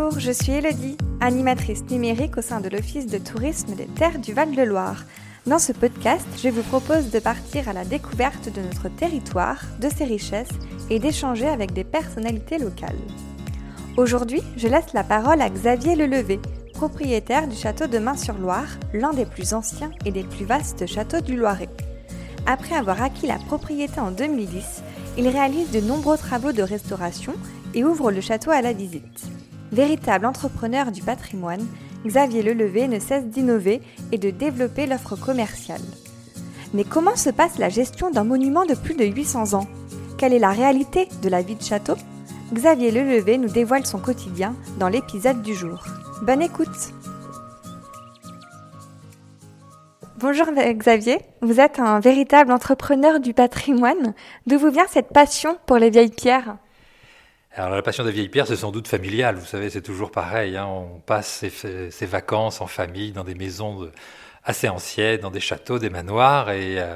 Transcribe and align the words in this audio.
Bonjour, 0.00 0.20
je 0.20 0.30
suis 0.30 0.52
Elodie, 0.52 0.96
animatrice 1.20 1.82
numérique 1.90 2.38
au 2.38 2.40
sein 2.40 2.60
de 2.60 2.68
l'Office 2.68 3.08
de 3.08 3.18
tourisme 3.18 3.74
des 3.74 3.86
terres 3.86 4.20
du 4.20 4.32
Val-de-Loire. 4.32 5.02
Dans 5.44 5.58
ce 5.58 5.72
podcast, 5.72 6.24
je 6.40 6.48
vous 6.48 6.62
propose 6.62 7.10
de 7.10 7.18
partir 7.18 7.68
à 7.68 7.72
la 7.72 7.84
découverte 7.84 8.48
de 8.48 8.60
notre 8.60 8.88
territoire, 8.94 9.60
de 9.80 9.88
ses 9.88 10.04
richesses 10.04 10.54
et 10.88 11.00
d'échanger 11.00 11.48
avec 11.48 11.72
des 11.72 11.82
personnalités 11.82 12.58
locales. 12.58 12.96
Aujourd'hui, 13.96 14.40
je 14.56 14.68
laisse 14.68 14.92
la 14.94 15.02
parole 15.02 15.42
à 15.42 15.50
Xavier 15.50 15.96
Lelevé, 15.96 16.38
propriétaire 16.74 17.48
du 17.48 17.56
château 17.56 17.88
de 17.88 17.98
Main-sur-Loire, 17.98 18.78
l'un 18.94 19.12
des 19.12 19.26
plus 19.26 19.52
anciens 19.52 19.90
et 20.06 20.12
des 20.12 20.22
plus 20.22 20.44
vastes 20.44 20.86
châteaux 20.86 21.20
du 21.20 21.36
Loiret. 21.36 21.70
Après 22.46 22.76
avoir 22.76 23.02
acquis 23.02 23.26
la 23.26 23.38
propriété 23.38 23.98
en 23.98 24.12
2010, 24.12 24.82
il 25.18 25.26
réalise 25.26 25.72
de 25.72 25.80
nombreux 25.80 26.16
travaux 26.16 26.52
de 26.52 26.62
restauration 26.62 27.34
et 27.74 27.84
ouvre 27.84 28.12
le 28.12 28.20
château 28.20 28.52
à 28.52 28.62
la 28.62 28.72
visite. 28.72 29.28
Véritable 29.72 30.26
entrepreneur 30.26 30.90
du 30.90 31.02
patrimoine, 31.02 31.66
Xavier 32.06 32.42
Lelevé 32.42 32.88
ne 32.88 32.98
cesse 32.98 33.26
d'innover 33.26 33.82
et 34.12 34.18
de 34.18 34.30
développer 34.30 34.86
l'offre 34.86 35.16
commerciale. 35.16 35.82
Mais 36.74 36.84
comment 36.84 37.16
se 37.16 37.30
passe 37.30 37.58
la 37.58 37.68
gestion 37.68 38.10
d'un 38.10 38.24
monument 38.24 38.64
de 38.64 38.74
plus 38.74 38.94
de 38.94 39.04
800 39.04 39.54
ans? 39.54 39.66
Quelle 40.16 40.32
est 40.32 40.38
la 40.38 40.50
réalité 40.50 41.08
de 41.22 41.28
la 41.28 41.42
vie 41.42 41.54
de 41.56 41.62
château? 41.62 41.94
Xavier 42.52 42.90
Lelevé 42.90 43.36
nous 43.36 43.48
dévoile 43.48 43.84
son 43.84 43.98
quotidien 43.98 44.54
dans 44.78 44.88
l'épisode 44.88 45.42
du 45.42 45.54
jour. 45.54 45.84
Bonne 46.22 46.42
écoute 46.42 46.92
Bonjour 50.18 50.46
Xavier, 50.50 51.20
vous 51.42 51.60
êtes 51.60 51.78
un 51.78 52.00
véritable 52.00 52.50
entrepreneur 52.50 53.20
du 53.20 53.34
patrimoine. 53.34 54.14
D'où 54.46 54.58
vous 54.58 54.70
vient 54.70 54.86
cette 54.88 55.12
passion 55.12 55.56
pour 55.66 55.76
les 55.76 55.90
vieilles 55.90 56.10
pierres? 56.10 56.56
Alors 57.58 57.74
la 57.74 57.82
passion 57.82 58.04
des 58.04 58.12
vieilles 58.12 58.28
pierres, 58.28 58.46
c'est 58.46 58.54
sans 58.54 58.70
doute 58.70 58.86
familial. 58.86 59.34
Vous 59.34 59.44
savez, 59.44 59.68
c'est 59.68 59.82
toujours 59.82 60.12
pareil. 60.12 60.56
Hein. 60.56 60.66
On 60.66 61.00
passe 61.00 61.44
ses, 61.48 62.06
vacances 62.06 62.60
en 62.60 62.68
famille 62.68 63.10
dans 63.10 63.24
des 63.24 63.34
maisons 63.34 63.90
assez 64.44 64.68
anciennes, 64.68 65.20
dans 65.20 65.32
des 65.32 65.40
châteaux, 65.40 65.80
des 65.80 65.90
manoirs, 65.90 66.50
et 66.50 66.78
euh, 66.80 66.94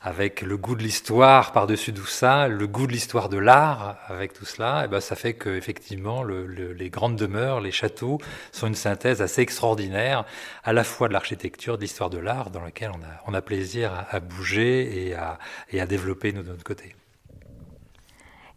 avec 0.00 0.42
le 0.42 0.56
goût 0.56 0.76
de 0.76 0.84
l'histoire 0.84 1.50
par-dessus 1.50 1.92
tout 1.92 2.06
ça, 2.06 2.46
le 2.46 2.68
goût 2.68 2.86
de 2.86 2.92
l'histoire 2.92 3.28
de 3.28 3.38
l'art 3.38 3.98
avec 4.06 4.32
tout 4.34 4.44
cela, 4.44 4.82
et 4.82 4.84
eh 4.84 4.88
ben 4.88 5.00
ça 5.00 5.16
fait 5.16 5.34
que 5.34 5.50
effectivement 5.50 6.22
le, 6.22 6.46
les 6.46 6.90
grandes 6.90 7.16
demeures, 7.16 7.60
les 7.60 7.72
châteaux 7.72 8.18
sont 8.52 8.68
une 8.68 8.76
synthèse 8.76 9.20
assez 9.20 9.42
extraordinaire, 9.42 10.24
à 10.62 10.72
la 10.72 10.84
fois 10.84 11.08
de 11.08 11.12
l'architecture, 11.12 11.76
de 11.76 11.82
l'histoire 11.82 12.10
de 12.10 12.18
l'art, 12.18 12.50
dans 12.50 12.62
laquelle 12.62 12.92
on 12.94 13.02
a, 13.02 13.22
on 13.26 13.34
a 13.34 13.42
plaisir 13.42 13.92
à, 13.92 14.06
à 14.14 14.20
bouger 14.20 15.08
et 15.08 15.14
à, 15.14 15.38
et 15.72 15.80
à 15.80 15.86
développer 15.86 16.32
nous, 16.32 16.44
de 16.44 16.50
notre 16.50 16.64
côté. 16.64 16.94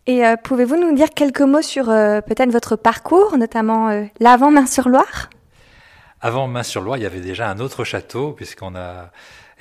Et 0.07 0.25
euh, 0.25 0.35
pouvez-vous 0.35 0.77
nous 0.77 0.95
dire 0.95 1.09
quelques 1.11 1.41
mots 1.41 1.61
sur 1.61 1.89
euh, 1.89 2.21
peut-être 2.21 2.51
votre 2.51 2.75
parcours, 2.75 3.37
notamment 3.37 3.89
euh, 3.89 4.05
l'avant 4.19 4.49
Main-sur-Loire 4.49 5.29
Avant 6.21 6.47
Main-sur-Loire, 6.47 6.97
il 6.97 7.03
y 7.03 7.05
avait 7.05 7.21
déjà 7.21 7.49
un 7.49 7.59
autre 7.59 7.83
château, 7.83 8.31
puisqu'on 8.31 8.75
a 8.75 9.11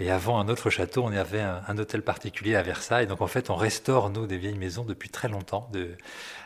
et 0.02 0.10
avant 0.10 0.40
un 0.40 0.48
autre 0.48 0.70
château, 0.70 1.02
on 1.04 1.12
avait 1.12 1.42
un, 1.42 1.76
hôtel 1.76 2.00
particulier 2.00 2.56
à 2.56 2.62
Versailles. 2.62 3.06
Donc 3.06 3.20
en 3.20 3.26
fait, 3.26 3.50
on 3.50 3.54
restaure 3.54 4.08
nous 4.08 4.26
des 4.26 4.38
vieilles 4.38 4.56
maisons 4.56 4.82
depuis 4.82 5.10
très 5.10 5.28
longtemps, 5.28 5.68
de, 5.74 5.90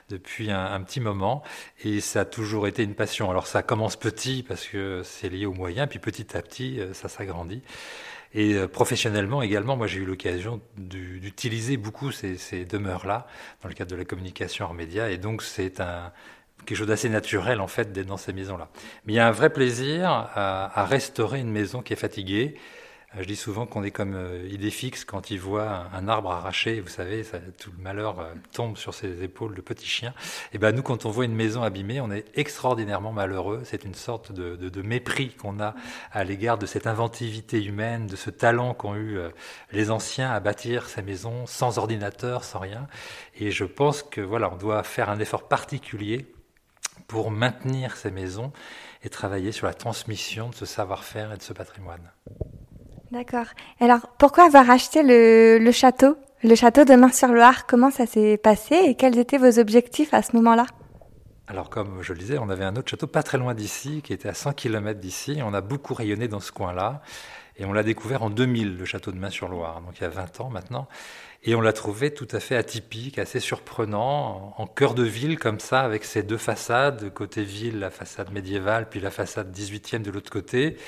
depuis 0.08 0.50
un, 0.50 0.72
un, 0.72 0.80
petit 0.80 0.98
moment, 0.98 1.44
et 1.84 2.00
ça 2.00 2.22
a 2.22 2.24
toujours 2.24 2.66
été 2.66 2.82
une 2.82 2.96
passion. 2.96 3.30
Alors 3.30 3.46
ça 3.46 3.62
commence 3.62 3.94
petit 3.94 4.42
parce 4.42 4.66
que 4.66 5.02
c'est 5.04 5.28
lié 5.28 5.46
aux 5.46 5.52
moyens, 5.52 5.88
puis 5.88 6.00
petit 6.00 6.36
à 6.36 6.42
petit, 6.42 6.80
ça 6.94 7.08
s'agrandit. 7.08 7.62
Et 8.34 8.54
euh, 8.54 8.66
professionnellement 8.66 9.42
également, 9.42 9.76
moi 9.76 9.86
j'ai 9.86 10.00
eu 10.00 10.04
l'occasion 10.04 10.60
d'utiliser 10.76 11.76
beaucoup 11.76 12.10
ces, 12.10 12.64
demeures-là 12.64 13.26
dans 13.62 13.68
le 13.68 13.74
cadre 13.74 13.90
de 13.92 13.96
la 13.96 14.04
communication 14.04 14.66
en 14.66 14.74
médias. 14.74 15.08
Et 15.08 15.18
donc 15.18 15.42
c'est 15.42 15.80
quelque 16.66 16.76
chose 16.76 16.88
d'assez 16.88 17.08
naturel 17.08 17.60
en 17.60 17.68
fait 17.68 17.92
d'être 17.92 18.06
dans 18.06 18.16
ces 18.16 18.32
maisons-là. 18.32 18.68
Mais 19.06 19.12
il 19.12 19.16
y 19.16 19.20
a 19.20 19.28
un 19.28 19.32
vrai 19.32 19.50
plaisir 19.50 20.10
à, 20.10 20.80
à 20.80 20.84
restaurer 20.84 21.40
une 21.40 21.50
maison 21.50 21.80
qui 21.80 21.92
est 21.92 21.96
fatiguée, 21.96 22.56
je 23.18 23.24
dis 23.24 23.36
souvent 23.36 23.66
qu'on 23.66 23.84
est 23.84 23.90
comme 23.90 24.14
euh, 24.14 24.46
idée 24.50 24.70
fixe 24.70 25.04
quand 25.04 25.30
il 25.30 25.38
voit 25.38 25.86
un 25.92 26.08
arbre 26.08 26.30
arraché, 26.30 26.80
vous 26.80 26.88
savez, 26.88 27.24
tout 27.58 27.70
le 27.76 27.82
malheur 27.82 28.18
euh, 28.18 28.34
tombe 28.52 28.76
sur 28.76 28.92
ses 28.92 29.22
épaules 29.22 29.54
de 29.54 29.60
petit 29.60 29.86
chien. 29.86 30.14
Et 30.52 30.58
ben 30.58 30.74
nous, 30.74 30.82
quand 30.82 31.06
on 31.06 31.10
voit 31.10 31.24
une 31.24 31.34
maison 31.34 31.62
abîmée, 31.62 32.00
on 32.00 32.10
est 32.10 32.26
extraordinairement 32.34 33.12
malheureux. 33.12 33.62
C'est 33.64 33.84
une 33.84 33.94
sorte 33.94 34.32
de, 34.32 34.82
mépris 34.82 35.30
qu'on 35.30 35.60
a 35.60 35.74
à 36.12 36.24
l'égard 36.24 36.58
de 36.58 36.66
cette 36.66 36.86
inventivité 36.86 37.62
humaine, 37.62 38.06
de 38.06 38.16
ce 38.16 38.30
talent 38.30 38.74
qu'ont 38.74 38.96
eu 38.96 39.18
les 39.72 39.90
anciens 39.90 40.30
à 40.30 40.40
bâtir 40.40 40.88
ces 40.88 41.02
maisons 41.02 41.46
sans 41.46 41.78
ordinateur, 41.78 42.44
sans 42.44 42.58
rien. 42.58 42.86
Et 43.36 43.50
je 43.50 43.64
pense 43.64 44.02
que 44.02 44.20
voilà, 44.20 44.52
on 44.52 44.56
doit 44.56 44.82
faire 44.82 45.08
un 45.08 45.18
effort 45.18 45.48
particulier 45.48 46.26
pour 47.06 47.30
maintenir 47.30 47.96
ces 47.96 48.10
maisons 48.10 48.52
et 49.02 49.08
travailler 49.08 49.52
sur 49.52 49.66
la 49.66 49.74
transmission 49.74 50.50
de 50.50 50.54
ce 50.54 50.66
savoir-faire 50.66 51.32
et 51.32 51.36
de 51.36 51.42
ce 51.42 51.52
patrimoine. 51.52 52.10
D'accord. 53.14 53.46
Alors, 53.78 54.08
pourquoi 54.18 54.46
avoir 54.46 54.68
acheté 54.68 55.04
le, 55.04 55.70
château, 55.70 56.16
le 56.42 56.56
château 56.56 56.84
de 56.84 56.94
Main-sur-Loire? 56.96 57.64
Comment 57.64 57.92
ça 57.92 58.06
s'est 58.06 58.36
passé 58.36 58.74
et 58.74 58.96
quels 58.96 59.20
étaient 59.20 59.38
vos 59.38 59.60
objectifs 59.60 60.12
à 60.12 60.20
ce 60.20 60.34
moment-là? 60.34 60.66
Alors 61.46 61.70
comme 61.70 62.02
je 62.02 62.12
le 62.12 62.18
disais, 62.18 62.38
on 62.38 62.48
avait 62.48 62.64
un 62.64 62.74
autre 62.74 62.90
château 62.90 63.06
pas 63.06 63.22
très 63.22 63.38
loin 63.38 63.54
d'ici, 63.54 64.02
qui 64.02 64.12
était 64.12 64.28
à 64.28 64.34
100 64.34 64.54
km 64.54 64.98
d'ici. 64.98 65.38
On 65.44 65.54
a 65.54 65.60
beaucoup 65.60 65.94
rayonné 65.94 66.26
dans 66.26 66.40
ce 66.40 66.50
coin-là. 66.50 67.02
Et 67.56 67.64
on 67.64 67.72
l'a 67.72 67.84
découvert 67.84 68.24
en 68.24 68.30
2000, 68.30 68.76
le 68.76 68.84
château 68.84 69.12
de 69.12 69.18
Main-sur-Loire, 69.18 69.80
donc 69.82 70.00
il 70.00 70.02
y 70.02 70.06
a 70.06 70.08
20 70.08 70.40
ans 70.40 70.50
maintenant. 70.50 70.88
Et 71.44 71.54
on 71.54 71.60
l'a 71.60 71.72
trouvé 71.72 72.12
tout 72.12 72.26
à 72.32 72.40
fait 72.40 72.56
atypique, 72.56 73.20
assez 73.20 73.38
surprenant, 73.38 74.54
en 74.58 74.66
cœur 74.66 74.94
de 74.94 75.04
ville 75.04 75.38
comme 75.38 75.60
ça, 75.60 75.82
avec 75.82 76.04
ses 76.04 76.24
deux 76.24 76.36
façades, 76.36 77.12
côté 77.14 77.44
ville, 77.44 77.78
la 77.78 77.90
façade 77.90 78.32
médiévale, 78.32 78.88
puis 78.88 78.98
la 78.98 79.12
façade 79.12 79.56
18e 79.56 80.02
de 80.02 80.10
l'autre 80.10 80.32
côté 80.32 80.78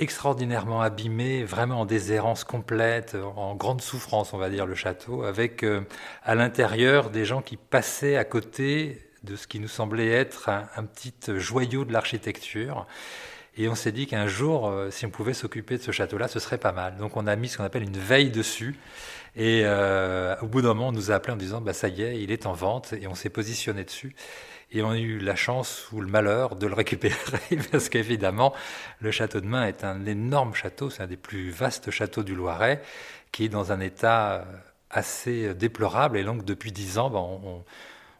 extraordinairement 0.00 0.80
abîmé, 0.80 1.44
vraiment 1.44 1.82
en 1.82 1.86
déshérence 1.86 2.42
complète, 2.42 3.16
en 3.36 3.54
grande 3.54 3.82
souffrance, 3.82 4.32
on 4.32 4.38
va 4.38 4.48
dire, 4.48 4.66
le 4.66 4.74
château, 4.74 5.22
avec 5.22 5.62
euh, 5.62 5.82
à 6.24 6.34
l'intérieur 6.34 7.10
des 7.10 7.24
gens 7.24 7.42
qui 7.42 7.56
passaient 7.56 8.16
à 8.16 8.24
côté 8.24 9.06
de 9.22 9.36
ce 9.36 9.46
qui 9.46 9.60
nous 9.60 9.68
semblait 9.68 10.08
être 10.08 10.48
un, 10.48 10.84
petit 10.84 11.12
joyau 11.36 11.84
de 11.84 11.92
l'architecture. 11.92 12.86
Et 13.58 13.68
on 13.68 13.74
s'est 13.74 13.92
dit 13.92 14.06
qu'un 14.06 14.26
jour, 14.26 14.68
euh, 14.68 14.90
si 14.90 15.04
on 15.04 15.10
pouvait 15.10 15.34
s'occuper 15.34 15.76
de 15.76 15.82
ce 15.82 15.92
château-là, 15.92 16.28
ce 16.28 16.38
serait 16.38 16.58
pas 16.58 16.72
mal. 16.72 16.96
Donc 16.96 17.18
on 17.18 17.26
a 17.26 17.36
mis 17.36 17.48
ce 17.48 17.58
qu'on 17.58 17.64
appelle 17.64 17.82
une 17.82 17.98
veille 17.98 18.30
dessus. 18.30 18.76
Et 19.36 19.62
euh, 19.64 20.34
au 20.40 20.46
bout 20.46 20.62
d'un 20.62 20.68
moment, 20.68 20.88
on 20.88 20.92
nous 20.92 21.10
a 21.10 21.14
appelé 21.14 21.34
en 21.34 21.36
disant, 21.36 21.60
bah, 21.60 21.74
ça 21.74 21.88
y 21.88 22.02
est, 22.02 22.22
il 22.22 22.32
est 22.32 22.46
en 22.46 22.54
vente. 22.54 22.94
Et 22.94 23.06
on 23.06 23.14
s'est 23.14 23.28
positionné 23.28 23.84
dessus. 23.84 24.14
Et 24.72 24.82
on 24.82 24.90
a 24.90 24.98
eu 24.98 25.18
la 25.18 25.34
chance 25.34 25.90
ou 25.92 26.00
le 26.00 26.06
malheur 26.06 26.54
de 26.54 26.66
le 26.66 26.74
récupérer 26.74 27.16
parce 27.72 27.88
qu'évidemment, 27.88 28.54
le 29.00 29.10
château 29.10 29.40
de 29.40 29.46
Main 29.46 29.66
est 29.66 29.82
un 29.84 30.06
énorme 30.06 30.54
château, 30.54 30.90
c'est 30.90 31.02
un 31.02 31.08
des 31.08 31.16
plus 31.16 31.50
vastes 31.50 31.90
châteaux 31.90 32.22
du 32.22 32.34
Loiret, 32.34 32.80
qui 33.32 33.44
est 33.44 33.48
dans 33.48 33.72
un 33.72 33.80
état 33.80 34.44
assez 34.90 35.54
déplorable. 35.54 36.18
Et 36.18 36.24
donc, 36.24 36.44
depuis 36.44 36.72
dix 36.72 36.98
ans, 36.98 37.10
ben, 37.10 37.64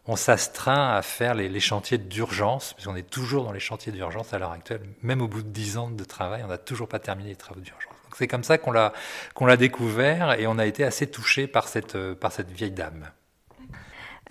on, 0.07 0.15
s'astreint 0.17 0.93
à 0.93 1.01
faire 1.01 1.35
les, 1.35 1.59
chantiers 1.61 1.97
d'urgence, 1.97 2.73
puisqu'on 2.73 2.97
est 2.97 3.09
toujours 3.09 3.45
dans 3.45 3.53
les 3.53 3.61
chantiers 3.61 3.93
d'urgence 3.93 4.33
à 4.33 4.39
l'heure 4.39 4.51
actuelle. 4.51 4.81
Même 5.03 5.21
au 5.21 5.27
bout 5.29 5.41
de 5.41 5.47
dix 5.47 5.77
ans 5.77 5.89
de 5.89 6.03
travail, 6.03 6.41
on 6.43 6.49
n'a 6.49 6.57
toujours 6.57 6.89
pas 6.89 6.99
terminé 6.99 7.29
les 7.29 7.35
travaux 7.37 7.61
d'urgence. 7.61 7.93
C'est 8.17 8.27
comme 8.27 8.43
ça 8.43 8.57
qu'on 8.57 8.71
l'a 8.71 9.57
découvert 9.57 10.37
et 10.37 10.47
on 10.47 10.57
a 10.57 10.65
été 10.65 10.83
assez 10.83 11.07
touché 11.07 11.47
par 11.47 11.69
cette 11.69 11.97
par 12.15 12.33
cette 12.33 12.51
vieille 12.51 12.71
dame. 12.71 13.09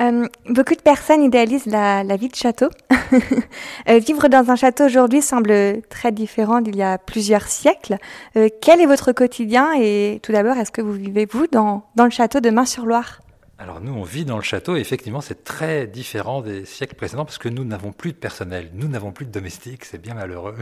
Euh, 0.01 0.27
beaucoup 0.49 0.75
de 0.75 0.81
personnes 0.81 1.23
idéalisent 1.23 1.67
la, 1.67 2.03
vie 2.17 2.29
de 2.29 2.35
château. 2.35 2.69
euh, 3.89 3.99
vivre 3.99 4.29
dans 4.29 4.51
un 4.51 4.57
château 4.57 4.85
aujourd'hui 4.85 5.21
semble 5.21 5.83
très 5.91 6.11
différent 6.11 6.61
d'il 6.61 6.77
y 6.77 6.83
a 6.83 6.97
plusieurs 6.97 7.47
siècles. 7.47 7.99
Euh, 8.37 8.49
quel 8.63 8.81
est 8.81 8.87
votre 8.87 9.13
quotidien 9.13 9.73
et 9.79 10.21
tout 10.23 10.33
d'abord, 10.33 10.57
est-ce 10.57 10.73
que 10.73 10.81
vous 10.81 10.93
vivez, 10.93 11.27
vous, 11.31 11.47
dans, 11.47 11.85
le 11.97 12.11
château 12.11 12.41
de 12.41 12.51
Main-sur-Loire? 12.51 13.21
Alors 13.59 13.83
nous, 13.83 13.93
on 13.93 14.05
vit 14.05 14.25
dans 14.25 14.37
le 14.37 14.43
château 14.43 14.77
et 14.77 14.81
effectivement, 14.81 15.21
c'est 15.21 15.45
très 15.45 15.87
différent 15.87 16.41
des 16.41 16.65
siècles 16.65 16.95
précédents 16.95 17.27
parce 17.27 17.37
que 17.37 17.51
nous 17.51 17.67
n'avons 17.67 17.93
plus 17.93 18.13
de 18.13 18.17
personnel, 18.17 18.71
nous 18.73 18.89
n'avons 18.89 19.13
plus 19.13 19.27
de 19.27 19.31
domestiques, 19.31 19.85
c'est 19.85 20.01
bien 20.01 20.15
malheureux. 20.15 20.57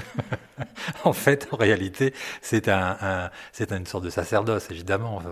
en 1.04 1.12
fait, 1.12 1.46
en 1.52 1.56
réalité, 1.56 2.12
c'est 2.42 2.68
une 2.68 3.86
sorte 3.86 4.02
de 4.02 4.10
sacerdoce, 4.10 4.72
évidemment 4.72 5.22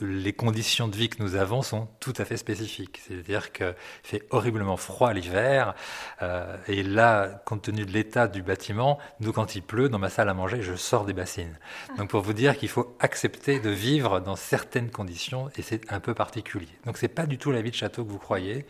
les 0.00 0.32
conditions 0.32 0.88
de 0.88 0.96
vie 0.96 1.08
que 1.08 1.22
nous 1.22 1.36
avons 1.36 1.62
sont 1.62 1.88
tout 2.00 2.12
à 2.18 2.24
fait 2.24 2.36
spécifiques. 2.36 3.00
C'est-à-dire 3.06 3.52
qu'il 3.52 3.74
fait 4.02 4.22
horriblement 4.30 4.76
froid 4.76 5.12
l'hiver, 5.12 5.74
euh, 6.22 6.56
et 6.66 6.82
là, 6.82 7.42
compte 7.44 7.62
tenu 7.62 7.86
de 7.86 7.92
l'état 7.92 8.26
du 8.26 8.42
bâtiment, 8.42 8.98
nous, 9.20 9.32
quand 9.32 9.54
il 9.54 9.62
pleut, 9.62 9.88
dans 9.88 9.98
ma 9.98 10.10
salle 10.10 10.28
à 10.28 10.34
manger, 10.34 10.62
je 10.62 10.74
sors 10.74 11.04
des 11.04 11.12
bassines. 11.12 11.58
Donc 11.96 12.10
pour 12.10 12.22
vous 12.22 12.32
dire 12.32 12.56
qu'il 12.56 12.68
faut 12.68 12.96
accepter 12.98 13.60
de 13.60 13.70
vivre 13.70 14.20
dans 14.20 14.36
certaines 14.36 14.90
conditions, 14.90 15.48
et 15.56 15.62
c'est 15.62 15.90
un 15.92 16.00
peu 16.00 16.14
particulier. 16.14 16.68
Donc 16.86 16.98
c'est 16.98 17.08
pas 17.08 17.26
du 17.26 17.38
tout 17.38 17.52
la 17.52 17.62
vie 17.62 17.70
de 17.70 17.76
château 17.76 18.04
que 18.04 18.10
vous 18.10 18.18
croyez. 18.18 18.66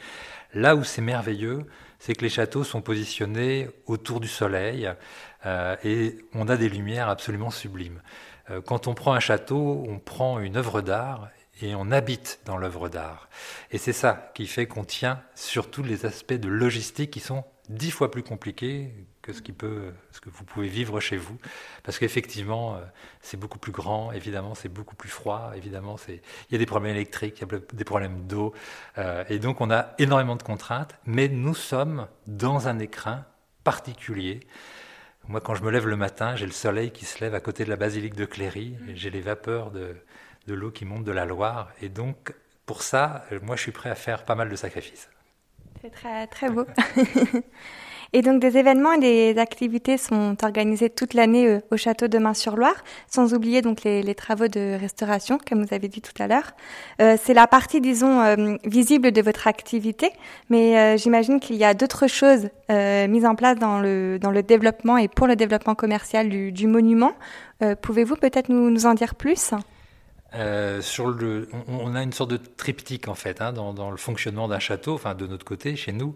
Là 0.52 0.76
où 0.76 0.84
c'est 0.84 1.02
merveilleux, 1.02 1.66
c'est 1.98 2.14
que 2.14 2.22
les 2.22 2.28
châteaux 2.28 2.64
sont 2.64 2.82
positionnés 2.82 3.68
autour 3.86 4.20
du 4.20 4.28
soleil, 4.28 4.92
euh, 5.46 5.74
et 5.84 6.18
on 6.34 6.48
a 6.48 6.56
des 6.56 6.68
lumières 6.68 7.08
absolument 7.08 7.50
sublimes. 7.50 8.00
Euh, 8.50 8.60
quand 8.60 8.86
on 8.86 8.94
prend 8.94 9.14
un 9.14 9.20
château, 9.20 9.84
on 9.88 9.98
prend 9.98 10.38
une 10.38 10.56
œuvre 10.56 10.80
d'art 10.80 11.28
et 11.62 11.74
on 11.74 11.90
habite 11.90 12.40
dans 12.44 12.56
l'œuvre 12.56 12.88
d'art. 12.88 13.28
Et 13.70 13.78
c'est 13.78 13.92
ça 13.92 14.30
qui 14.34 14.46
fait 14.46 14.66
qu'on 14.66 14.84
tient 14.84 15.22
sur 15.34 15.70
tous 15.70 15.82
les 15.82 16.06
aspects 16.06 16.34
de 16.34 16.48
logistique 16.48 17.10
qui 17.10 17.20
sont 17.20 17.44
dix 17.68 17.90
fois 17.90 18.10
plus 18.10 18.22
compliqué 18.22 18.92
que 19.22 19.32
ce 19.32 19.40
que 19.40 20.28
vous 20.28 20.44
pouvez 20.44 20.68
vivre 20.68 21.00
chez 21.00 21.16
vous. 21.16 21.38
Parce 21.82 21.98
qu'effectivement, 21.98 22.76
euh, 22.76 22.80
c'est 23.22 23.38
beaucoup 23.38 23.58
plus 23.58 23.72
grand, 23.72 24.12
évidemment, 24.12 24.54
c'est 24.54 24.68
beaucoup 24.68 24.96
plus 24.96 25.08
froid, 25.08 25.52
évidemment, 25.56 25.96
il 26.08 26.20
y 26.50 26.54
a 26.54 26.58
des 26.58 26.66
problèmes 26.66 26.94
électriques, 26.94 27.40
il 27.40 27.50
y 27.50 27.54
a 27.54 27.58
des 27.72 27.84
problèmes 27.84 28.26
d'eau. 28.26 28.52
Euh, 28.98 29.24
et 29.30 29.38
donc, 29.38 29.62
on 29.62 29.70
a 29.70 29.94
énormément 29.98 30.36
de 30.36 30.42
contraintes, 30.42 30.96
mais 31.06 31.28
nous 31.28 31.54
sommes 31.54 32.06
dans 32.26 32.68
un 32.68 32.78
écrin 32.78 33.24
particulier. 33.64 34.40
Moi, 35.28 35.40
quand 35.40 35.54
je 35.54 35.62
me 35.62 35.70
lève 35.70 35.86
le 35.86 35.96
matin, 35.96 36.36
j'ai 36.36 36.46
le 36.46 36.52
soleil 36.52 36.90
qui 36.90 37.04
se 37.06 37.20
lève 37.20 37.34
à 37.34 37.40
côté 37.40 37.64
de 37.64 37.70
la 37.70 37.76
basilique 37.76 38.14
de 38.14 38.26
Cléry, 38.26 38.76
j'ai 38.94 39.10
les 39.10 39.20
vapeurs 39.20 39.70
de, 39.70 39.96
de 40.46 40.54
l'eau 40.54 40.70
qui 40.70 40.84
monte 40.84 41.04
de 41.04 41.12
la 41.12 41.24
Loire. 41.24 41.70
Et 41.80 41.88
donc, 41.88 42.34
pour 42.66 42.82
ça, 42.82 43.24
moi, 43.42 43.56
je 43.56 43.62
suis 43.62 43.72
prêt 43.72 43.90
à 43.90 43.94
faire 43.94 44.24
pas 44.24 44.34
mal 44.34 44.48
de 44.48 44.56
sacrifices. 44.56 45.08
C'est 45.80 45.90
très, 45.90 46.26
très 46.26 46.50
beau. 46.50 46.66
et 48.16 48.22
donc, 48.22 48.40
des 48.40 48.56
événements 48.56 48.92
et 48.92 49.00
des 49.00 49.40
activités 49.40 49.98
sont 49.98 50.36
organisés 50.44 50.88
toute 50.88 51.14
l'année 51.14 51.48
euh, 51.48 51.60
au 51.72 51.76
château 51.76 52.06
de 52.06 52.16
Main-sur-Loire, 52.18 52.76
sans 53.10 53.34
oublier 53.34 53.60
donc 53.60 53.82
les, 53.82 54.14
travaux 54.14 54.46
de 54.46 54.78
restauration, 54.78 55.36
comme 55.36 55.64
vous 55.64 55.74
avez 55.74 55.88
dit 55.88 56.00
tout 56.00 56.22
à 56.22 56.28
l'heure. 56.28 56.52
Euh, 57.02 57.16
c'est 57.20 57.34
la 57.34 57.48
partie, 57.48 57.80
disons, 57.80 58.20
euh, 58.20 58.56
visible 58.64 59.10
de 59.10 59.20
votre 59.20 59.48
activité, 59.48 60.12
mais 60.48 60.96
j'imagine 60.96 61.40
qu'il 61.40 61.56
y 61.56 61.64
a 61.64 61.74
d'autres 61.74 62.06
choses 62.06 62.50
mises 62.68 63.26
en 63.26 63.34
place 63.34 63.58
dans 63.58 63.80
le, 63.80 64.18
dans 64.20 64.30
le 64.30 64.44
développement 64.44 64.96
et 64.96 65.08
pour 65.08 65.26
le 65.26 65.34
développement 65.34 65.74
commercial 65.74 66.28
du, 66.28 66.66
monument. 66.68 67.14
Pouvez-vous 67.82 68.14
peut-être 68.14 68.48
nous, 68.48 68.86
en 68.86 68.94
dire 68.94 69.16
plus? 69.16 69.52
Sur 70.80 71.08
le, 71.08 71.48
on, 71.66 71.94
a 71.96 72.02
une 72.02 72.12
sorte 72.12 72.30
de 72.30 72.36
triptyque 72.36 73.08
en 73.08 73.14
fait 73.14 73.40
hein, 73.40 73.52
dans, 73.52 73.90
le 73.90 73.96
fonctionnement 73.96 74.46
d'un 74.46 74.60
château, 74.60 74.94
enfin 74.94 75.14
de 75.14 75.26
notre 75.26 75.44
côté, 75.44 75.74
chez 75.74 75.92
nous. 75.92 76.14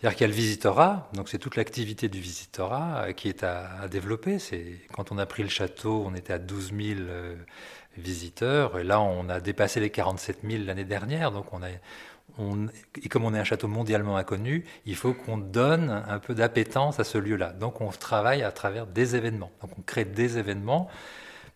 C'est-à-dire 0.00 0.16
qu'il 0.16 0.26
y 0.28 0.30
a 0.30 0.32
le 0.32 0.36
visitorat, 0.36 1.10
donc 1.14 1.28
c'est 1.28 1.38
toute 1.38 1.56
l'activité 1.56 2.08
du 2.08 2.20
visitorat 2.20 3.06
euh, 3.06 3.12
qui 3.12 3.28
est 3.28 3.42
à, 3.42 3.88
développer. 3.90 4.38
C'est 4.38 4.78
quand 4.92 5.10
on 5.10 5.18
a 5.18 5.26
pris 5.26 5.42
le 5.42 5.48
château, 5.48 6.04
on 6.06 6.14
était 6.14 6.32
à 6.32 6.38
12 6.38 6.72
000 6.72 7.00
euh, 7.00 7.34
visiteurs, 7.96 8.78
et 8.78 8.84
là 8.84 9.00
on 9.00 9.28
a 9.28 9.40
dépassé 9.40 9.80
les 9.80 9.90
47 9.90 10.38
000 10.48 10.64
l'année 10.64 10.84
dernière. 10.84 11.32
Donc 11.32 11.52
on 11.52 11.62
a, 11.64 11.68
et 13.02 13.08
comme 13.08 13.24
on 13.24 13.34
est 13.34 13.38
un 13.40 13.44
château 13.44 13.66
mondialement 13.66 14.16
inconnu, 14.16 14.64
il 14.86 14.94
faut 14.94 15.14
qu'on 15.14 15.36
donne 15.38 15.90
un 15.90 16.18
peu 16.20 16.34
d'appétence 16.34 17.00
à 17.00 17.04
ce 17.04 17.18
lieu-là. 17.18 17.52
Donc 17.52 17.80
on 17.80 17.88
travaille 17.88 18.44
à 18.44 18.52
travers 18.52 18.86
des 18.86 19.16
événements. 19.16 19.50
Donc 19.62 19.72
on 19.76 19.82
crée 19.82 20.04
des 20.04 20.38
événements 20.38 20.88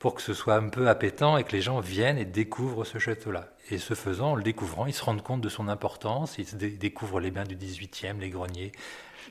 pour 0.01 0.17
que 0.17 0.23
ce 0.23 0.35
soit 0.35 0.57
un 0.57 0.69
peu 0.69 0.89
appétant 0.89 1.37
et 1.37 1.45
que 1.45 1.53
les 1.53 1.63
gens 1.63 1.79
viennent 1.79 2.19
et 2.19 2.25
découvrent 2.25 2.85
ce 2.85 2.99
château-là. 2.99 3.52
Et 3.71 3.79
ce 3.79 3.95
faisant, 3.95 4.33
en 4.33 4.35
le 4.35 4.43
découvrant, 4.43 4.87
ils 4.87 4.95
se 4.95 5.05
rendent 5.05 5.23
compte 5.23 5.41
de 5.41 5.49
son 5.49 5.69
importance, 5.69 6.37
ils 6.39 6.79
découvrent 6.79 7.21
les 7.21 7.31
bains 7.31 7.45
du 7.45 7.57
18e, 7.57 8.19
les 8.19 8.31
greniers, 8.31 8.73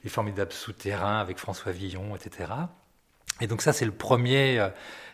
les 0.04 0.10
formidables 0.10 0.54
souterrains 0.54 1.20
avec 1.20 1.38
François 1.38 1.72
Villon, 1.72 2.16
etc. 2.16 2.52
Et 3.42 3.48
donc 3.48 3.62
ça, 3.62 3.74
c'est 3.74 3.86
le 3.86 3.92
premier 3.92 4.60
euh, 4.60 4.70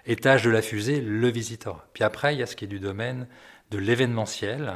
étage 0.05 0.43
de 0.43 0.49
la 0.49 0.61
fusée, 0.61 1.01
le 1.01 1.27
visiteur. 1.29 1.87
Puis 1.93 2.03
après, 2.03 2.35
il 2.35 2.39
y 2.39 2.43
a 2.43 2.45
ce 2.45 2.55
qui 2.55 2.65
est 2.65 2.69
du 2.69 2.79
domaine 2.79 3.27
de 3.71 3.77
l'événementiel, 3.77 4.75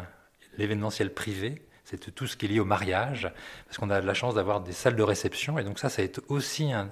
l'événementiel 0.58 1.14
privé, 1.14 1.62
c'est 1.84 2.14
tout 2.16 2.26
ce 2.26 2.38
qui 2.38 2.46
est 2.46 2.50
lié 2.50 2.60
au 2.60 2.66
mariage, 2.66 3.32
parce 3.66 3.78
qu'on 3.78 3.90
a 3.90 4.00
de 4.00 4.08
la 4.08 4.14
chance 4.14 4.36
d'avoir 4.36 4.62
des 4.62 4.72
salles 4.72 4.96
de 4.96 5.04
réception, 5.04 5.60
et 5.60 5.64
donc 5.64 5.78
ça, 5.78 5.90
ça 5.90 6.02
est 6.02 6.22
aussi 6.30 6.72
un, 6.72 6.90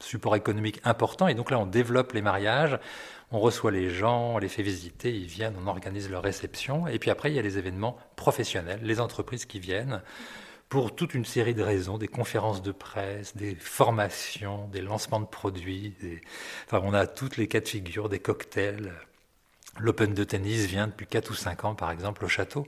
support 0.00 0.36
économique 0.36 0.80
important. 0.84 1.28
Et 1.28 1.34
donc 1.34 1.50
là, 1.50 1.58
on 1.58 1.66
développe 1.66 2.12
les 2.12 2.22
mariages, 2.22 2.78
on 3.32 3.40
reçoit 3.40 3.70
les 3.70 3.90
gens, 3.90 4.34
on 4.34 4.38
les 4.38 4.48
fait 4.48 4.62
visiter, 4.62 5.14
ils 5.14 5.26
viennent, 5.26 5.54
on 5.62 5.66
organise 5.66 6.10
leur 6.10 6.22
réception. 6.22 6.86
Et 6.86 6.98
puis 6.98 7.10
après, 7.10 7.30
il 7.30 7.34
y 7.34 7.38
a 7.38 7.42
les 7.42 7.58
événements 7.58 7.96
professionnels, 8.16 8.80
les 8.82 9.00
entreprises 9.00 9.44
qui 9.44 9.58
viennent 9.58 10.02
pour 10.68 10.94
toute 10.94 11.14
une 11.14 11.24
série 11.24 11.54
de 11.54 11.62
raisons, 11.62 11.96
des 11.96 12.08
conférences 12.08 12.60
de 12.62 12.72
presse, 12.72 13.36
des 13.36 13.54
formations, 13.54 14.66
des 14.68 14.80
lancements 14.80 15.20
de 15.20 15.26
produits. 15.26 15.94
Enfin, 16.66 16.80
on 16.84 16.92
a 16.92 17.06
toutes 17.06 17.36
les 17.36 17.46
cas 17.46 17.60
de 17.60 17.68
figure, 17.68 18.08
des 18.08 18.18
cocktails. 18.18 18.92
L'Open 19.78 20.14
de 20.14 20.24
tennis 20.24 20.66
vient 20.66 20.88
depuis 20.88 21.06
4 21.06 21.30
ou 21.30 21.34
5 21.34 21.64
ans, 21.64 21.74
par 21.74 21.90
exemple, 21.90 22.24
au 22.24 22.28
château. 22.28 22.66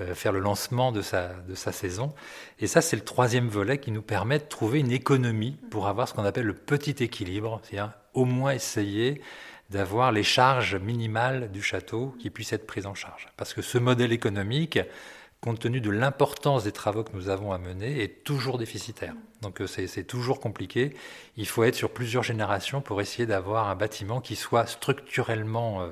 Euh, 0.00 0.14
faire 0.14 0.32
le 0.32 0.40
lancement 0.40 0.90
de 0.90 1.02
sa, 1.02 1.34
de 1.46 1.54
sa 1.54 1.70
saison. 1.70 2.14
Et 2.58 2.66
ça, 2.66 2.80
c'est 2.80 2.96
le 2.96 3.04
troisième 3.04 3.48
volet 3.48 3.76
qui 3.76 3.90
nous 3.90 4.00
permet 4.00 4.38
de 4.38 4.44
trouver 4.44 4.80
une 4.80 4.90
économie 4.90 5.58
pour 5.70 5.86
avoir 5.86 6.08
ce 6.08 6.14
qu'on 6.14 6.24
appelle 6.24 6.46
le 6.46 6.54
petit 6.54 7.04
équilibre, 7.04 7.60
c'est-à-dire 7.62 7.92
au 8.14 8.24
moins 8.24 8.52
essayer 8.52 9.20
d'avoir 9.68 10.10
les 10.10 10.22
charges 10.22 10.76
minimales 10.76 11.52
du 11.52 11.60
château 11.60 12.14
qui 12.18 12.30
puissent 12.30 12.54
être 12.54 12.66
prises 12.66 12.86
en 12.86 12.94
charge. 12.94 13.28
Parce 13.36 13.52
que 13.52 13.60
ce 13.60 13.76
modèle 13.76 14.14
économique, 14.14 14.78
compte 15.42 15.58
tenu 15.58 15.82
de 15.82 15.90
l'importance 15.90 16.64
des 16.64 16.72
travaux 16.72 17.04
que 17.04 17.14
nous 17.14 17.28
avons 17.28 17.52
à 17.52 17.58
mener, 17.58 18.02
est 18.02 18.24
toujours 18.24 18.56
déficitaire. 18.56 19.14
Donc 19.42 19.60
euh, 19.60 19.66
c'est 19.66 20.04
toujours 20.04 20.40
compliqué. 20.40 20.94
Il 21.36 21.46
faut 21.46 21.64
être 21.64 21.74
sur 21.74 21.90
plusieurs 21.90 22.22
générations 22.22 22.80
pour 22.80 23.02
essayer 23.02 23.26
d'avoir 23.26 23.68
un 23.68 23.74
bâtiment 23.74 24.22
qui 24.22 24.36
soit 24.36 24.66
structurellement... 24.66 25.82
Euh, 25.82 25.88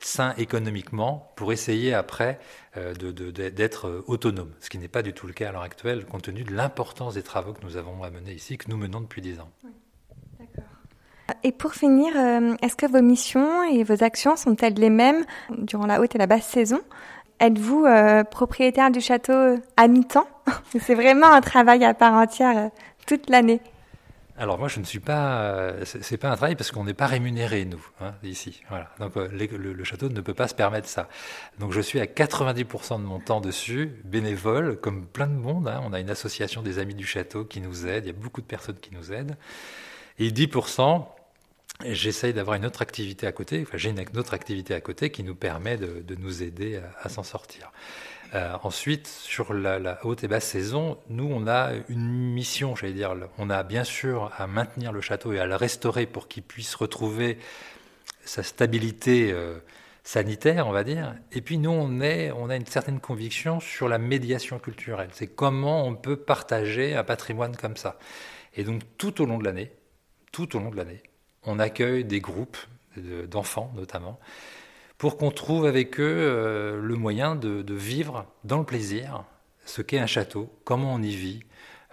sain 0.00 0.34
économiquement 0.38 1.32
pour 1.36 1.52
essayer 1.52 1.94
après 1.94 2.38
euh, 2.76 2.94
d'être 2.94 3.88
euh, 3.88 4.04
autonome, 4.06 4.52
ce 4.60 4.70
qui 4.70 4.78
n'est 4.78 4.88
pas 4.88 5.02
du 5.02 5.12
tout 5.12 5.26
le 5.26 5.32
cas 5.32 5.48
à 5.48 5.52
l'heure 5.52 5.62
actuelle, 5.62 6.04
compte 6.04 6.22
tenu 6.22 6.44
de 6.44 6.52
l'importance 6.52 7.14
des 7.14 7.22
travaux 7.22 7.52
que 7.52 7.64
nous 7.64 7.76
avons 7.76 8.02
à 8.02 8.10
mener 8.10 8.32
ici, 8.32 8.58
que 8.58 8.70
nous 8.70 8.76
menons 8.76 9.00
depuis 9.00 9.20
dix 9.20 9.40
ans. 9.40 9.50
Et 11.42 11.52
pour 11.52 11.74
finir, 11.74 12.12
euh, 12.16 12.56
est-ce 12.62 12.76
que 12.76 12.86
vos 12.86 13.02
missions 13.02 13.64
et 13.64 13.82
vos 13.82 14.02
actions 14.02 14.36
sont-elles 14.36 14.74
les 14.74 14.90
mêmes 14.90 15.24
durant 15.50 15.86
la 15.86 16.00
haute 16.00 16.14
et 16.14 16.18
la 16.18 16.26
basse 16.26 16.46
saison? 16.46 16.80
Êtes-vous 17.40 17.86
propriétaire 18.32 18.90
du 18.90 19.00
château 19.00 19.60
à 19.76 19.86
mi-temps? 19.86 20.26
C'est 20.80 20.96
vraiment 20.96 21.28
un 21.28 21.40
travail 21.40 21.84
à 21.84 21.94
part 21.94 22.14
entière 22.14 22.70
toute 23.06 23.30
l'année 23.30 23.60
alors 24.38 24.56
moi, 24.58 24.68
je 24.68 24.78
ne 24.78 24.84
suis 24.84 25.00
pas. 25.00 25.40
Euh, 25.40 25.84
c'est 25.84 26.16
pas 26.16 26.30
un 26.30 26.36
travail 26.36 26.54
parce 26.54 26.70
qu'on 26.70 26.84
n'est 26.84 26.94
pas 26.94 27.06
rémunéré 27.06 27.64
nous 27.64 27.84
hein, 28.00 28.14
ici. 28.22 28.62
Voilà. 28.68 28.88
Donc 29.00 29.16
euh, 29.16 29.28
le, 29.28 29.84
château 29.84 30.08
ne 30.08 30.20
peut 30.20 30.34
pas 30.34 30.46
se 30.46 30.54
permettre 30.54 30.88
ça. 30.88 31.08
Donc 31.58 31.72
je 31.72 31.80
suis 31.80 31.98
à 31.98 32.04
90% 32.04 33.00
de 33.00 33.04
mon 33.04 33.18
temps 33.18 33.40
dessus, 33.40 33.90
bénévole, 34.04 34.78
comme 34.78 35.06
plein 35.06 35.26
de 35.26 35.32
monde. 35.32 35.66
Hein. 35.66 35.80
On 35.84 35.92
a 35.92 35.98
une 35.98 36.10
association 36.10 36.62
des 36.62 36.78
amis 36.78 36.94
du 36.94 37.04
château 37.04 37.44
qui 37.44 37.60
nous 37.60 37.86
aide. 37.86 38.04
Il 38.04 38.06
y 38.06 38.16
a 38.16 38.18
beaucoup 38.18 38.40
de 38.40 38.46
personnes 38.46 38.78
qui 38.78 38.94
nous 38.94 39.12
aident. 39.12 39.36
Et 40.20 40.30
10%, 40.30 41.04
j'essaye 41.86 42.32
d'avoir 42.32 42.56
une 42.56 42.66
autre 42.66 42.82
activité 42.82 43.26
à 43.26 43.32
côté. 43.32 43.62
Enfin, 43.62 43.76
j'ai 43.76 43.90
une 43.90 44.18
autre 44.18 44.34
activité 44.34 44.72
à 44.72 44.80
côté 44.80 45.10
qui 45.10 45.24
nous 45.24 45.34
permet 45.34 45.76
de, 45.76 46.14
nous 46.16 46.44
aider 46.44 46.80
à 47.02 47.08
s'en 47.08 47.24
sortir. 47.24 47.72
Euh, 48.34 48.56
ensuite, 48.62 49.06
sur 49.06 49.54
la, 49.54 49.98
haute 50.04 50.22
et 50.22 50.28
basse 50.28 50.46
saison, 50.46 50.98
nous, 51.08 51.28
on 51.30 51.46
a 51.46 51.72
une 51.88 52.08
mission, 52.08 52.76
j'allais 52.76 52.92
dire. 52.92 53.14
On 53.38 53.48
a 53.48 53.62
bien 53.62 53.84
sûr 53.84 54.32
à 54.36 54.46
maintenir 54.46 54.92
le 54.92 55.00
château 55.00 55.32
et 55.32 55.38
à 55.38 55.46
le 55.46 55.56
restaurer 55.56 56.06
pour 56.06 56.28
qu'il 56.28 56.42
puisse 56.42 56.74
retrouver 56.74 57.38
sa 58.24 58.42
stabilité 58.42 59.32
euh, 59.32 59.58
sanitaire, 60.04 60.66
on 60.66 60.72
va 60.72 60.84
dire. 60.84 61.14
Et 61.32 61.40
puis 61.40 61.56
nous, 61.56 61.70
on, 61.70 62.00
est, 62.00 62.30
on 62.32 62.50
a 62.50 62.56
une 62.56 62.66
certaine 62.66 63.00
conviction 63.00 63.60
sur 63.60 63.88
la 63.88 63.98
médiation 63.98 64.58
culturelle. 64.58 65.10
C'est 65.12 65.28
comment 65.28 65.86
on 65.86 65.94
peut 65.94 66.16
partager 66.16 66.94
un 66.94 67.04
patrimoine 67.04 67.56
comme 67.56 67.76
ça. 67.76 67.98
Et 68.54 68.64
donc, 68.64 68.82
tout 68.98 69.22
au 69.22 69.26
long 69.26 69.38
de 69.38 69.44
l'année, 69.44 69.72
tout 70.32 70.54
au 70.54 70.58
long 70.58 70.70
de 70.70 70.76
l'année, 70.76 71.02
on 71.44 71.58
accueille 71.58 72.04
des 72.04 72.20
groupes 72.20 72.58
d'enfants 73.28 73.72
notamment 73.76 74.18
pour 74.98 75.16
qu'on 75.16 75.30
trouve 75.30 75.64
avec 75.64 76.00
eux 76.00 76.16
euh, 76.18 76.80
le 76.82 76.96
moyen 76.96 77.36
de, 77.36 77.74
vivre 77.74 78.26
dans 78.44 78.58
le 78.58 78.64
plaisir 78.64 79.24
ce 79.64 79.80
qu'est 79.80 79.98
un 79.98 80.06
château, 80.06 80.52
comment 80.64 80.94
on 80.94 81.02
y 81.02 81.14
vit, 81.14 81.40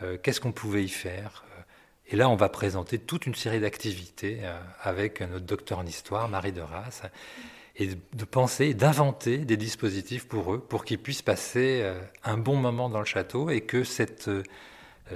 euh, 0.02 0.18
qu'est-ce 0.22 0.42
qu'on 0.42 0.52
pouvait 0.52 0.84
y 0.84 0.90
faire. 0.90 1.46
Euh. 1.52 1.62
Et 2.08 2.16
là, 2.16 2.30
on 2.30 2.36
va 2.36 2.50
présenter 2.50 2.98
toute 2.98 3.28
une 3.28 3.36
série 3.36 3.60
d'activités 3.60 4.42
avec 4.82 5.22
notre 5.22 5.46
docteur 5.46 5.80
en 5.80 5.86
histoire, 5.86 6.30
Marie 6.30 6.52
de 6.52 6.62
Rasse, 6.62 7.02
et 7.78 7.88
de 7.88 8.26
penser, 8.26 8.76
d'inventer 8.76 9.40
des 9.40 9.58
dispositifs 9.58 10.28
pour 10.28 10.54
eux, 10.54 10.60
pour 10.60 10.86
qu'ils 10.86 11.00
puissent 11.00 11.24
passer 11.24 11.84
un 12.24 12.38
bon 12.38 12.58
moment 12.58 12.90
dans 12.90 13.00
le 13.00 13.06
château 13.06 13.50
et 13.50 13.62
que 13.62 13.84
cette 13.84 14.30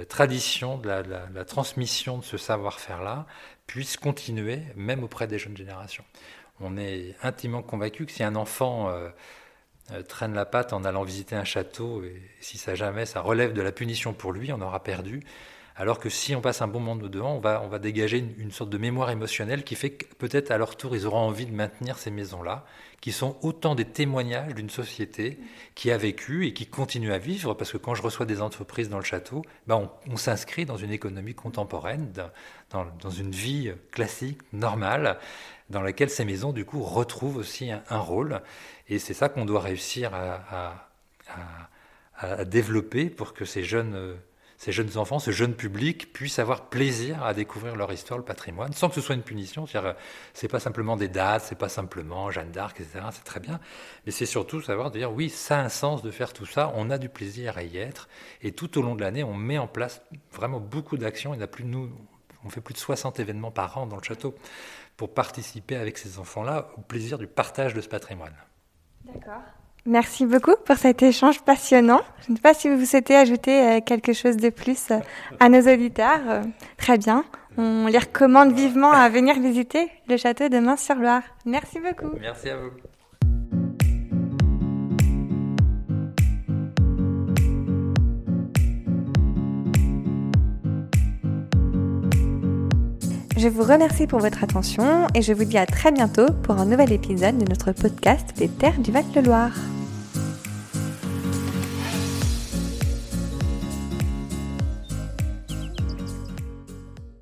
tradition 0.08 0.78
de 0.78 0.88
la 0.88 1.44
transmission 1.44 2.18
de 2.18 2.24
ce 2.24 2.36
savoir-faire-là 2.36 3.24
puisse 3.68 3.96
continuer, 3.96 4.58
même 4.74 5.04
auprès 5.04 5.28
des 5.28 5.38
jeunes 5.38 5.56
générations 5.56 6.04
on 6.60 6.76
est 6.76 7.16
intimement 7.22 7.62
convaincu 7.62 8.06
que 8.06 8.12
si 8.12 8.22
un 8.22 8.36
enfant 8.36 8.88
euh, 8.88 9.08
euh, 9.92 10.02
traîne 10.02 10.34
la 10.34 10.46
patte 10.46 10.72
en 10.72 10.84
allant 10.84 11.02
visiter 11.02 11.36
un 11.36 11.44
château, 11.44 12.02
et 12.04 12.22
si 12.40 12.58
ça 12.58 12.74
jamais 12.74 13.06
ça 13.06 13.20
relève 13.20 13.52
de 13.52 13.62
la 13.62 13.72
punition 13.72 14.12
pour 14.12 14.32
lui, 14.32 14.52
on 14.52 14.60
aura 14.60 14.82
perdu. 14.82 15.22
Alors 15.80 15.98
que 15.98 16.10
si 16.10 16.36
on 16.36 16.42
passe 16.42 16.60
un 16.60 16.68
bon 16.68 16.78
moment 16.78 16.94
dedans, 16.94 17.36
on 17.36 17.40
va, 17.40 17.62
on 17.64 17.68
va 17.68 17.78
dégager 17.78 18.18
une, 18.18 18.50
sorte 18.50 18.68
de 18.68 18.76
mémoire 18.76 19.08
émotionnelle 19.08 19.64
qui 19.64 19.76
fait 19.76 19.88
que 19.88 20.14
peut-être 20.16 20.50
à 20.50 20.58
leur 20.58 20.76
tour, 20.76 20.94
ils 20.94 21.06
auront 21.06 21.20
envie 21.20 21.46
de 21.46 21.54
maintenir 21.54 21.96
ces 21.96 22.10
maisons-là, 22.10 22.66
qui 23.00 23.12
sont 23.12 23.38
autant 23.40 23.74
des 23.74 23.86
témoignages 23.86 24.54
d'une 24.54 24.68
société 24.68 25.38
qui 25.74 25.90
a 25.90 25.96
vécu 25.96 26.46
et 26.46 26.52
qui 26.52 26.66
continue 26.66 27.14
à 27.14 27.16
vivre, 27.16 27.54
parce 27.54 27.72
que 27.72 27.78
quand 27.78 27.94
je 27.94 28.02
reçois 28.02 28.26
des 28.26 28.42
entreprises 28.42 28.90
dans 28.90 28.98
le 28.98 29.04
château, 29.04 29.40
ben 29.66 29.90
on, 30.06 30.18
s'inscrit 30.18 30.66
dans 30.66 30.76
une 30.76 30.92
économie 30.92 31.32
contemporaine, 31.32 32.12
dans, 32.70 32.84
dans, 33.00 33.10
une 33.10 33.30
vie 33.30 33.72
classique, 33.90 34.40
normale, 34.52 35.18
dans 35.70 35.80
laquelle 35.80 36.10
ces 36.10 36.26
maisons, 36.26 36.52
du 36.52 36.66
coup, 36.66 36.82
retrouvent 36.82 37.38
aussi 37.38 37.70
un, 37.70 37.98
rôle. 37.98 38.42
Et 38.90 38.98
c'est 38.98 39.14
ça 39.14 39.30
qu'on 39.30 39.46
doit 39.46 39.60
réussir 39.60 40.12
à, 40.14 40.76
à, 41.30 41.68
à, 42.18 42.44
développer 42.44 43.08
pour 43.08 43.32
que 43.32 43.46
ces 43.46 43.64
jeunes, 43.64 44.18
ces 44.60 44.72
jeunes 44.72 44.98
enfants, 44.98 45.18
ce 45.18 45.30
jeune 45.30 45.54
public 45.54 46.12
puissent 46.12 46.38
avoir 46.38 46.68
plaisir 46.68 47.24
à 47.24 47.32
découvrir 47.32 47.76
leur 47.76 47.90
histoire, 47.94 48.18
le 48.18 48.24
patrimoine, 48.26 48.74
sans 48.74 48.90
que 48.90 48.94
ce 48.94 49.00
soit 49.00 49.14
une 49.14 49.22
punition. 49.22 49.66
C'est-à-dire, 49.66 49.94
c'est 50.34 50.48
pas 50.48 50.60
simplement 50.60 50.98
des 50.98 51.08
dates, 51.08 51.44
c'est 51.44 51.56
pas 51.58 51.70
simplement 51.70 52.30
Jeanne 52.30 52.50
d'Arc, 52.50 52.78
etc. 52.78 53.06
C'est 53.10 53.24
très 53.24 53.40
bien, 53.40 53.58
mais 54.04 54.12
c'est 54.12 54.26
surtout 54.26 54.60
savoir 54.60 54.90
dire 54.90 55.14
oui, 55.14 55.30
ça 55.30 55.58
a 55.58 55.62
un 55.62 55.70
sens 55.70 56.02
de 56.02 56.10
faire 56.10 56.34
tout 56.34 56.44
ça. 56.44 56.74
On 56.76 56.90
a 56.90 56.98
du 56.98 57.08
plaisir 57.08 57.56
à 57.56 57.62
y 57.62 57.78
être, 57.78 58.10
et 58.42 58.52
tout 58.52 58.78
au 58.78 58.82
long 58.82 58.94
de 58.94 59.00
l'année, 59.00 59.24
on 59.24 59.32
met 59.32 59.56
en 59.56 59.66
place 59.66 60.02
vraiment 60.30 60.60
beaucoup 60.60 60.98
d'actions. 60.98 61.32
Il 61.32 61.42
a 61.42 61.46
plus 61.46 61.64
nous, 61.64 61.90
on 62.44 62.50
fait 62.50 62.60
plus 62.60 62.74
de 62.74 62.80
60 62.80 63.18
événements 63.18 63.50
par 63.50 63.78
an 63.78 63.86
dans 63.86 63.96
le 63.96 64.02
château 64.02 64.34
pour 64.98 65.14
participer 65.14 65.76
avec 65.76 65.96
ces 65.96 66.18
enfants-là 66.18 66.68
au 66.76 66.82
plaisir 66.82 67.16
du 67.16 67.26
partage 67.26 67.72
de 67.72 67.80
ce 67.80 67.88
patrimoine. 67.88 68.36
D'accord. 69.06 69.40
Merci 69.86 70.26
beaucoup 70.26 70.54
pour 70.64 70.76
cet 70.76 71.02
échange 71.02 71.40
passionnant. 71.42 72.00
Je 72.26 72.32
ne 72.32 72.36
sais 72.36 72.42
pas 72.42 72.54
si 72.54 72.68
vous 72.68 72.84
souhaitez 72.84 73.16
ajouter 73.16 73.60
euh, 73.60 73.80
quelque 73.80 74.12
chose 74.12 74.36
de 74.36 74.50
plus 74.50 74.90
euh, 74.90 74.98
à 75.40 75.48
nos 75.48 75.60
auditeurs. 75.60 76.20
Euh, 76.28 76.42
très 76.76 76.98
bien. 76.98 77.24
On 77.56 77.86
les 77.86 77.98
recommande 77.98 78.52
vivement 78.52 78.92
à 78.92 79.08
venir 79.08 79.38
visiter 79.40 79.88
le 80.08 80.16
château 80.16 80.48
de 80.48 80.58
Main-sur-Loire. 80.58 81.22
Merci 81.44 81.80
beaucoup. 81.80 82.14
Merci 82.20 82.50
à 82.50 82.56
vous. 82.56 82.70
Je 93.40 93.48
vous 93.48 93.62
remercie 93.62 94.06
pour 94.06 94.18
votre 94.18 94.44
attention 94.44 95.06
et 95.14 95.22
je 95.22 95.32
vous 95.32 95.44
dis 95.44 95.56
à 95.56 95.64
très 95.64 95.92
bientôt 95.92 96.26
pour 96.42 96.58
un 96.58 96.66
nouvel 96.66 96.92
épisode 96.92 97.38
de 97.38 97.48
notre 97.48 97.72
podcast 97.72 98.36
des 98.36 98.50
Terres 98.50 98.78
du 98.78 98.92
Val-de-Loire. 98.92 99.52